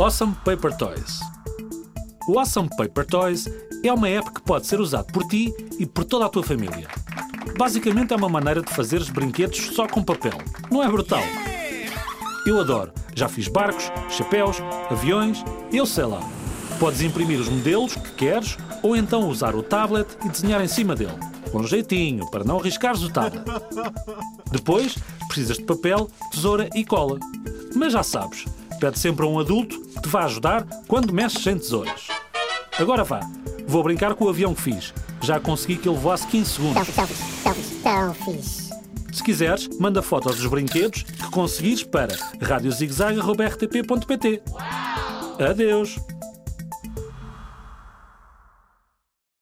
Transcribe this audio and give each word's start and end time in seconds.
Awesome 0.00 0.32
Paper 0.44 0.76
Toys. 0.76 1.18
O 2.28 2.38
Awesome 2.38 2.68
Paper 2.76 3.04
Toys 3.04 3.48
é 3.82 3.92
uma 3.92 4.08
app 4.08 4.30
que 4.30 4.40
pode 4.42 4.64
ser 4.64 4.80
usado 4.80 5.12
por 5.12 5.24
ti 5.24 5.52
e 5.76 5.84
por 5.86 6.04
toda 6.04 6.26
a 6.26 6.28
tua 6.28 6.44
família. 6.44 6.86
Basicamente 7.58 8.12
é 8.12 8.16
uma 8.16 8.28
maneira 8.28 8.62
de 8.62 8.72
fazeres 8.72 9.08
brinquedos 9.08 9.58
só 9.74 9.88
com 9.88 10.00
papel. 10.00 10.38
Não 10.70 10.84
é 10.84 10.88
brutal? 10.88 11.22
Eu 12.46 12.60
adoro. 12.60 12.92
Já 13.16 13.28
fiz 13.28 13.48
barcos, 13.48 13.90
chapéus, 14.08 14.58
aviões, 14.88 15.42
eu 15.72 15.84
sei 15.84 16.04
lá. 16.04 16.20
Podes 16.78 17.02
imprimir 17.02 17.40
os 17.40 17.48
modelos 17.48 17.96
que 17.96 18.12
queres 18.12 18.56
ou 18.84 18.94
então 18.94 19.28
usar 19.28 19.56
o 19.56 19.64
tablet 19.64 20.06
e 20.24 20.28
desenhar 20.28 20.62
em 20.62 20.68
cima 20.68 20.94
dele. 20.94 21.18
Com 21.50 21.64
jeitinho, 21.64 22.30
para 22.30 22.44
não 22.44 22.60
arriscares 22.60 23.02
o 23.02 23.10
tablet. 23.10 23.44
Depois, 24.52 24.96
precisas 25.26 25.56
de 25.56 25.64
papel, 25.64 26.08
tesoura 26.30 26.70
e 26.72 26.84
cola. 26.84 27.18
Mas 27.74 27.92
já 27.92 28.04
sabes, 28.04 28.44
pede 28.78 28.98
sempre 28.98 29.24
a 29.24 29.28
um 29.28 29.38
adulto 29.38 29.80
que 29.80 30.02
te 30.02 30.08
vá 30.08 30.24
ajudar 30.24 30.66
quando 30.86 31.12
mexes 31.12 31.42
sem 31.42 31.58
tesouras. 31.58 32.08
Agora 32.78 33.04
vá, 33.04 33.20
vou 33.66 33.82
brincar 33.82 34.14
com 34.14 34.24
o 34.24 34.28
avião 34.28 34.54
que 34.54 34.62
fiz. 34.62 34.94
Já 35.22 35.40
consegui 35.40 35.76
que 35.76 35.88
ele 35.88 35.98
voasse 35.98 36.26
15 36.28 36.50
segundos. 36.50 36.86
Tão, 36.94 37.06
tão, 37.06 37.16
tão, 37.42 37.54
tão 37.82 38.14
fixe. 38.14 38.68
Se 39.12 39.22
quiseres, 39.22 39.68
manda 39.80 40.02
fotos 40.02 40.36
dos 40.36 40.46
brinquedos 40.46 41.02
que 41.02 41.30
conseguires 41.30 41.82
para 41.82 42.14
radiozigzag.rtp.pt. 42.40 44.42
Adeus! 45.38 45.98